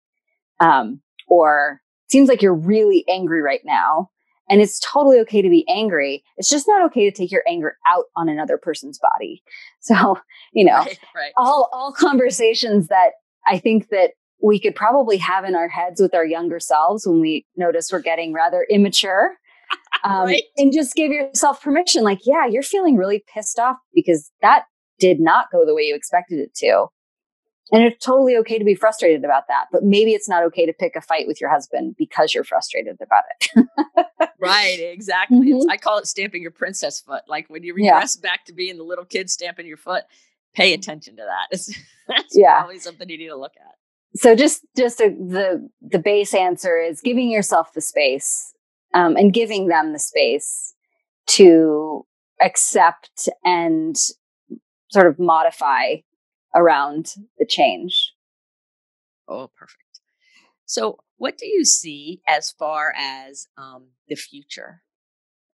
[0.59, 4.09] Um, or seems like you're really angry right now
[4.49, 6.23] And it's totally okay to be angry.
[6.37, 9.43] It's just not okay to take your anger out on another person's body.
[9.79, 10.17] So,
[10.51, 11.31] you know, Right, right.
[11.37, 13.11] all all conversations that
[13.47, 14.11] I think that
[14.43, 18.01] we could probably have in our heads with our younger selves when we notice we're
[18.01, 19.35] getting rather immature.
[20.03, 20.43] Um, Right.
[20.57, 24.63] And just give yourself permission, like, yeah, you're feeling really pissed off because that
[24.99, 26.85] did not go the way you expected it to.
[27.71, 29.65] And it's totally okay to be frustrated about that.
[29.71, 32.97] But maybe it's not okay to pick a fight with your husband because you're frustrated
[33.01, 33.67] about it.
[34.39, 35.51] Right, exactly.
[35.51, 35.65] Mhm.
[35.69, 37.23] I call it stamping your princess foot.
[37.27, 37.93] Like when you Yeah.
[37.95, 40.03] regress back to being the little kid stamping your foot,
[40.53, 41.47] pay attention to that.
[41.51, 41.67] It's,
[42.07, 42.57] that's Yeah.
[42.59, 43.75] probably something you need to look at.
[44.19, 48.53] so just just a, the the base answer is giving yourself the space
[48.93, 50.75] um, and giving them the space
[51.27, 52.05] to
[52.41, 53.95] accept and
[54.89, 55.95] sort of modify
[56.57, 58.13] around the change
[59.27, 59.99] Oh, perfect.
[60.65, 64.83] So, what do you see as far as um, the future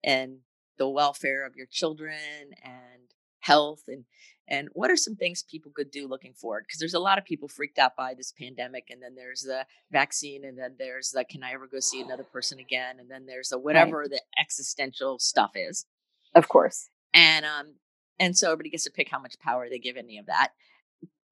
[0.04, 0.40] and
[0.78, 2.16] the welfare of your children
[2.64, 4.06] and health and
[4.50, 6.64] and what are some things people could do looking forward?
[6.66, 9.66] Because there's a lot of people freaked out by this pandemic, and then there's the
[9.92, 13.26] vaccine, and then there's the can I ever go see another person again, and then
[13.26, 15.86] there's the whatever the existential stuff is,
[16.34, 17.74] of course and um
[18.20, 20.50] and so everybody gets to pick how much power they give any of that.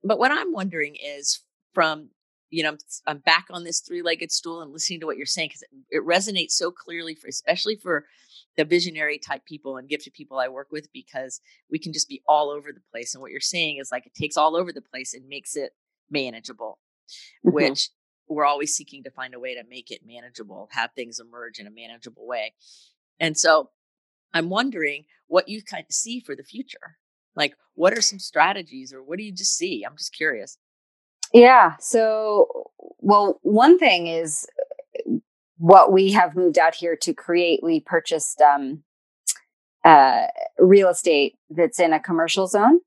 [0.06, 1.42] But what I'm wondering is
[1.74, 2.10] from
[2.52, 5.50] you know, I'm, I'm back on this three-legged stool and listening to what you're saying
[5.50, 8.06] because it, it resonates so clearly for, especially for
[8.56, 12.22] the visionary type people and gifted people I work with, because we can just be
[12.28, 13.14] all over the place.
[13.14, 15.72] And what you're saying is like it takes all over the place and makes it
[16.10, 16.80] manageable,
[17.44, 17.54] Mhm.
[17.54, 17.90] which
[18.28, 21.68] we're always seeking to find a way to make it manageable, have things emerge in
[21.68, 22.54] a manageable way.
[23.20, 23.72] And so
[24.34, 26.98] I'm wondering what you kind of see for the future.
[27.36, 29.84] Like, what are some strategies or what do you just see?
[29.84, 30.58] I'm just curious.
[31.34, 31.74] Yeah.
[31.80, 34.48] So, well, one thing is
[35.58, 37.62] what we have moved out here to create.
[37.64, 38.84] We purchased um,
[39.84, 42.80] uh, real estate that's in a commercial zone.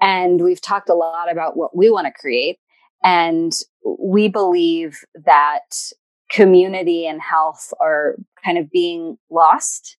[0.00, 2.58] And we've talked a lot about what we want to create.
[3.02, 3.52] And
[3.84, 5.92] we believe that
[6.30, 9.96] community and health are kind of being lost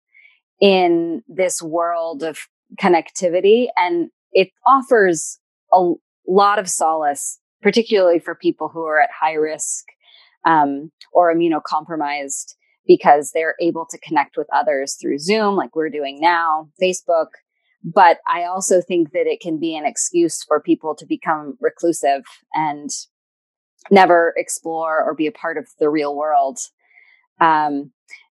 [0.61, 2.38] in this world of
[2.81, 3.68] connectivity.
[3.76, 5.38] And it offers
[5.72, 5.92] a
[6.26, 9.85] lot of solace particularly for people who are at high risk
[10.44, 12.55] um, or immunocompromised,
[12.87, 17.26] because they're able to connect with others through Zoom, like we're doing now, Facebook.
[17.83, 22.22] But I also think that it can be an excuse for people to become reclusive
[22.55, 22.90] and
[23.90, 26.59] never explore or be a part of the real world.
[27.40, 27.90] Um,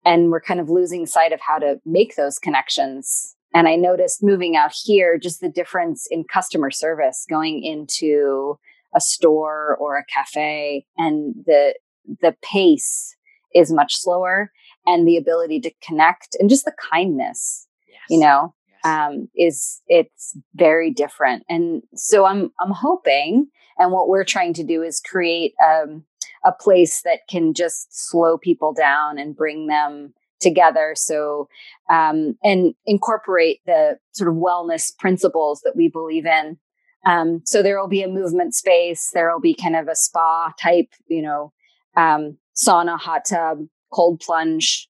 [0.05, 3.35] and we're kind of losing sight of how to make those connections.
[3.53, 8.59] And I noticed moving out here, just the difference in customer service going into
[8.95, 11.75] a store or a cafe and the
[12.21, 13.15] the pace
[13.53, 14.51] is much slower
[14.88, 17.99] and the ability to connect and just the kindness Yes.
[18.09, 18.85] you know Yes.
[18.85, 24.63] um, is it's very different and so i'm i'm hoping and what we're trying to
[24.63, 26.03] do is create um,
[26.43, 31.47] a place that can just slow people down and bring them together so
[31.89, 36.58] um, and incorporate the sort of wellness principles that we believe in
[37.06, 39.10] um, so there will be a movement space.
[39.13, 41.54] There will be kind of a spa type, you know,
[41.95, 43.60] um, sauna, hot tub,
[43.91, 44.89] cold plunge,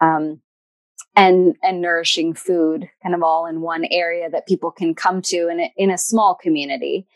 [0.00, 0.40] um,
[1.16, 5.48] and and nourishing food, kind of all in one area that people can come to
[5.48, 7.06] in a, in a small community.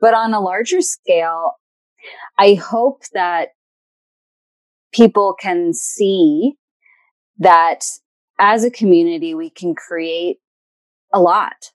[0.00, 1.52] But on a larger scale,
[2.38, 3.50] I hope that
[4.92, 6.54] people can see
[7.38, 7.84] that
[8.38, 10.38] as a community we can create
[11.12, 11.70] a lot.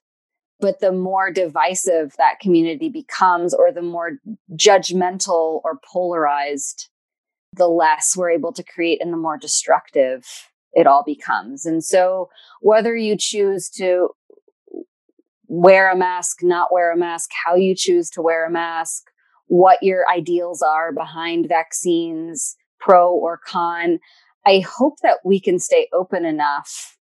[0.60, 4.18] But the more divisive that community becomes or the more
[4.54, 6.88] judgmental or polarized
[7.54, 10.24] the less we're able to create and the more destructive
[10.72, 11.66] it all becomes.
[11.66, 14.10] And so whether you choose to
[15.48, 19.02] wear a mask not wear a mask how you choose to wear a mask
[19.48, 23.98] what your ideals are behind vaccines pro or con
[24.46, 26.96] i hope that we can stay open enough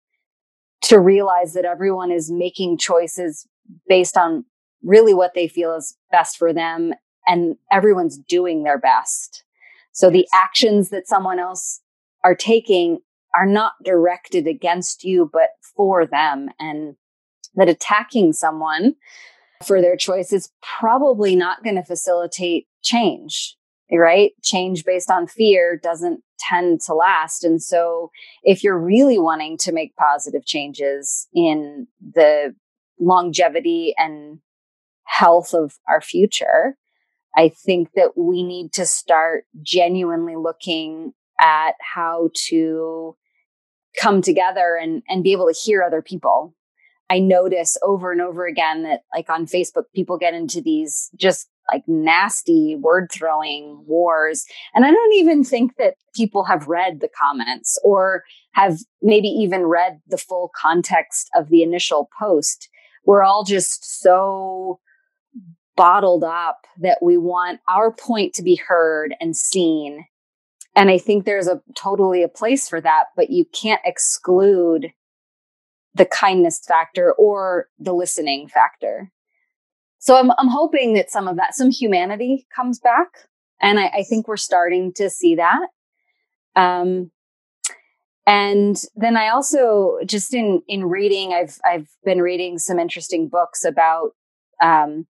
[0.81, 3.47] to realize that everyone is making choices
[3.87, 4.45] based on
[4.83, 6.93] really what they feel is best for them
[7.27, 9.43] and everyone's doing their best.
[9.91, 11.81] So the actions that someone else
[12.23, 12.99] are taking
[13.35, 16.95] are not directed against you but for them and
[17.55, 18.95] that attacking someone
[19.63, 23.55] for their choice is probably not going to facilitate change
[23.91, 24.33] right?
[24.43, 28.11] Change based on fear doesn't tend to last and so
[28.43, 32.53] if you're really wanting to make positive changes in the
[32.99, 34.39] longevity and
[35.05, 36.77] health of our future,
[37.35, 43.15] I think that we need to start genuinely looking at how to
[43.99, 46.55] come together and and be able to hear other people.
[47.09, 51.49] I notice over and over again that like on Facebook, people get into these just
[51.71, 54.45] like nasty word throwing wars.
[54.73, 59.63] And I don't even think that people have read the comments or have maybe even
[59.63, 62.69] read the full context of the initial post.
[63.05, 64.79] We're all just so
[65.75, 70.05] bottled up that we want our point to be heard and seen.
[70.75, 74.91] And I think there's a totally a place for that, but you can't exclude
[75.95, 79.11] the kindness factor or the listening factor
[79.99, 83.09] so I'm, I'm hoping that some of that, some humanity comes back.
[83.61, 85.67] And I, I think we're starting to see that.
[86.55, 87.11] Um,
[88.25, 93.65] and then I also just in in reading, I've I've been reading some interesting books
[93.65, 94.11] about
[94.61, 95.07] um,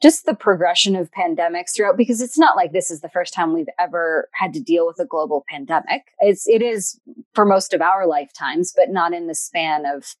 [0.00, 3.52] just the progression of pandemics throughout because it's not like this is the first time
[3.52, 6.06] we've ever had to deal with a global pandemic.
[6.20, 6.98] It's it is
[7.34, 10.14] for most of our lifetimes, but not in the span of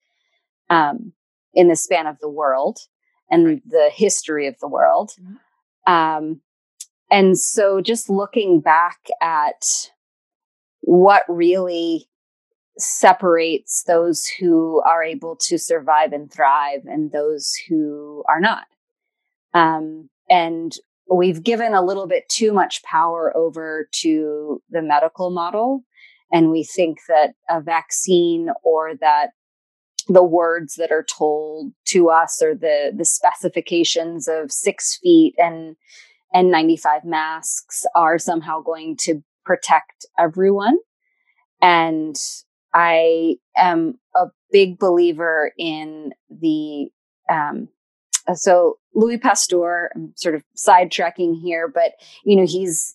[0.68, 1.14] um,
[1.54, 2.78] in the span of the world
[3.30, 3.62] and right.
[3.66, 5.12] the history of the world.
[5.20, 5.92] Mm-hmm.
[5.92, 6.40] Um,
[7.10, 9.90] and so just looking back at
[10.80, 12.08] what really
[12.78, 18.64] separates those who are able to survive and thrive and those who are not.
[19.54, 20.72] Um, and
[21.10, 25.84] we've given a little bit too much power over to the medical model.
[26.30, 29.30] And we think that a vaccine or that
[30.08, 35.76] the words that are told to us or the the specifications of six feet and
[36.34, 40.76] N95 masks are somehow going to protect everyone.
[41.62, 42.16] And
[42.74, 46.88] I am a big believer in the,
[47.30, 47.68] um,
[48.34, 51.92] so Louis Pasteur, I'm sort of sidetracking here, but
[52.24, 52.94] you know, he's,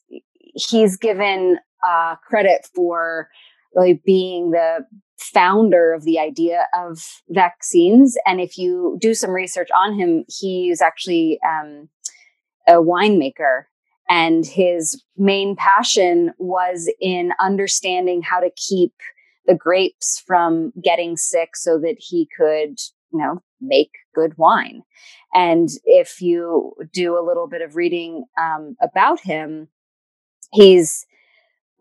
[0.69, 3.29] he's given uh, credit for
[3.75, 4.85] really being the
[5.17, 6.99] founder of the idea of
[7.29, 8.17] vaccines.
[8.25, 11.89] And if you do some research on him, he's actually um,
[12.67, 13.63] a winemaker.
[14.09, 18.93] And his main passion was in understanding how to keep
[19.45, 22.79] the grapes from getting sick so that he could,
[23.11, 24.83] you know, make good wine.
[25.33, 29.69] And if you do a little bit of reading um, about him,
[30.51, 31.05] he's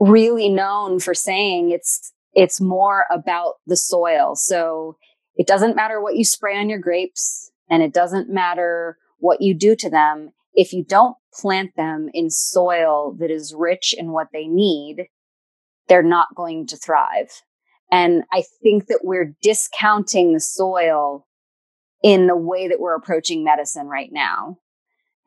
[0.02, 4.34] really known for saying it's it's more about the soil.
[4.34, 4.96] So
[5.36, 9.54] it doesn't matter what you spray on your grapes and it doesn't matter what you
[9.54, 10.30] do to them.
[10.54, 15.06] If you don't plant them in soil that is rich in what they need,
[15.88, 17.30] they're not going to thrive.
[17.90, 21.26] And I think that we're discounting the soil
[22.02, 24.58] in the way that we're approaching medicine right now.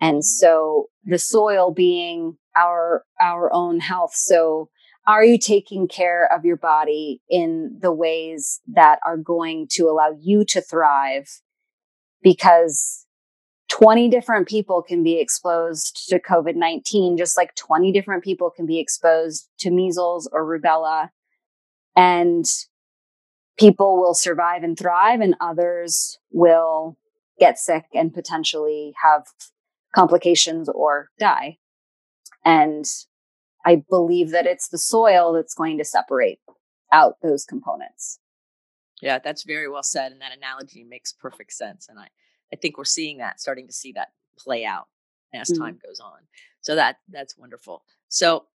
[0.02, 0.22] And mm-hmm.
[0.22, 4.14] so the soil being our, our own health.
[4.14, 4.70] So
[5.08, 10.16] are you taking care of your body in the ways that are going to allow
[10.20, 11.42] you to thrive?
[12.24, 13.06] Because
[13.70, 18.66] 20 different people can be exposed to COVID 19, just like 20 different people can
[18.66, 21.10] be exposed to measles or rubella.
[21.96, 22.46] And
[23.58, 26.98] people will survive and thrive, and others will
[27.40, 29.24] get sick and potentially have
[29.96, 31.58] complications or die.
[32.46, 32.86] And
[33.66, 36.40] I believe that it's the soil that's going to separate
[36.92, 38.20] out those components.
[39.02, 40.12] Yeah, that's very well said.
[40.12, 41.88] And that analogy makes perfect sense.
[41.90, 42.08] And I,
[42.54, 44.88] I think we're seeing that, starting to see that play out
[45.34, 45.64] as mm-hmm.
[45.64, 46.20] time goes on.
[46.62, 47.84] So that that's wonderful.
[48.08, 48.46] So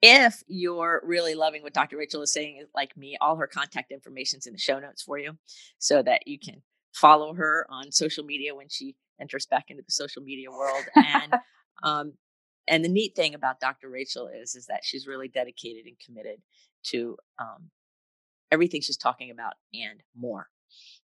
[0.00, 1.96] if you're really loving what Dr.
[1.96, 5.18] Rachel is saying, like me, all her contact information is in the show notes for
[5.18, 5.36] you
[5.78, 9.92] so that you can follow her on social media when she enters back into the
[9.92, 10.84] social media world.
[10.94, 11.34] And
[11.82, 12.12] um,
[12.68, 13.88] and the neat thing about Dr.
[13.88, 16.40] Rachel is is that she's really dedicated and committed
[16.84, 17.70] to um,
[18.50, 20.48] everything she's talking about and more.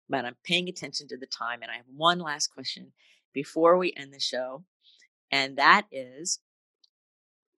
[0.09, 2.91] But I'm paying attention to the time, and I have one last question
[3.33, 4.63] before we end the show,
[5.31, 6.39] and that is,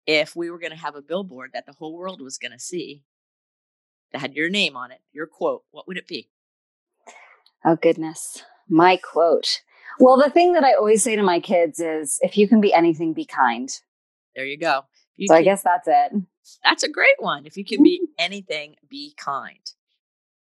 [0.05, 2.59] if we were going to have a billboard that the whole world was going to
[2.59, 3.03] see
[4.11, 6.29] that had your name on it, your quote, what would it be?
[7.65, 9.61] Oh goodness, my quote.
[9.99, 12.73] Well, the thing that I always say to my kids is if you can be
[12.73, 13.69] anything, be kind.
[14.35, 14.81] There you go.
[15.15, 16.21] You so can, I guess that's it.
[16.63, 17.45] That's a great one.
[17.45, 19.59] If you can be anything, be kind.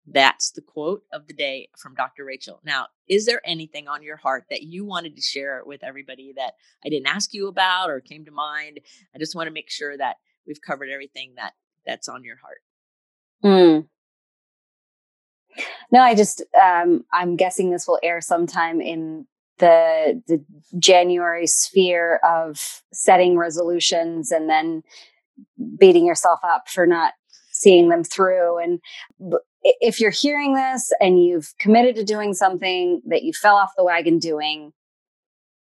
[0.05, 2.25] That's the quote of the day from Dr.
[2.25, 2.59] Rachel.
[2.65, 6.53] Now, is there anything on your heart that you wanted to share with everybody that
[6.85, 8.81] I didn't ask you about or came to mind?
[9.15, 11.53] I just want to make sure that we've covered everything that
[11.85, 12.61] that's on your heart.
[13.43, 13.87] Hmm.
[15.91, 19.25] No, I just um, I'm guessing this will air sometime in
[19.59, 20.43] the the
[20.79, 24.83] January sphere of setting resolutions and then
[25.79, 27.13] beating yourself up for not
[27.51, 28.57] seeing them through.
[28.59, 28.79] And
[29.63, 33.83] if you're hearing this and you've committed to doing something that you fell off the
[33.83, 34.73] wagon doing,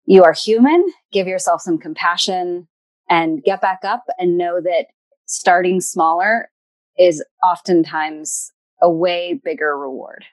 [0.05, 0.87] you are human.
[1.13, 2.69] Give yourself some compassion
[3.09, 4.87] and get back up and know that
[5.27, 6.51] starting smaller
[6.99, 10.25] is oftentimes a way bigger reward.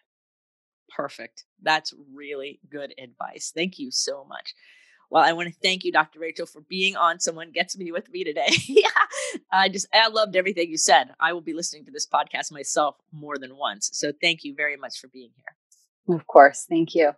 [0.96, 1.46] Perfect.
[1.64, 3.52] That's really good advice.
[3.56, 4.54] Thank you so much.
[5.10, 6.20] Well, I want to thank you, Dr.
[6.20, 8.50] Rachel, for being on Someone Gets Me with me today.
[8.68, 8.88] yeah,
[9.52, 11.12] I just I loved everything you said.
[11.20, 13.92] I will be listening to this podcast myself more than once.
[13.94, 16.16] So thank you very much for being here.
[16.16, 16.66] Of course.
[16.68, 17.12] Thank you.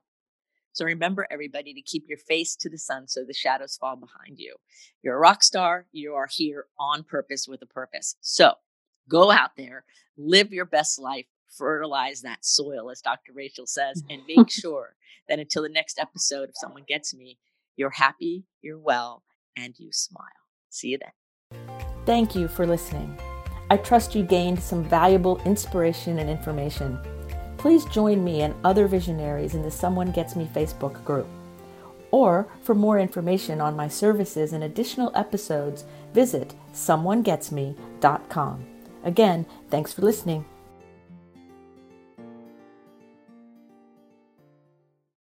[0.74, 4.40] So remember, everybody, to keep your face to the sun so the shadows fall behind
[4.40, 4.56] you.
[5.02, 5.86] You're a rock star.
[5.94, 8.18] You are here on purpose with a purpose.
[8.20, 8.56] So
[9.08, 9.86] go out there,
[10.18, 11.28] live your best life,
[11.58, 13.34] fertilize that soil, as Dr.
[13.34, 14.96] Rachel says, and make sure
[15.28, 17.38] that until the next episode, if someone gets me,
[17.76, 19.24] you're happy, you're well,
[19.58, 20.26] and you smile.
[20.70, 21.12] See you then.
[22.06, 23.18] Thank you for listening.
[23.70, 27.00] I trust you gained some valuable inspiration and information.
[27.58, 31.28] Please join me and other visionaries in the Someone Gets Me Facebook group.
[32.12, 35.84] Or for more information on my services and additional episodes,
[36.14, 38.66] visit someonegetsme.com.
[39.04, 40.46] Again, thanks for listening.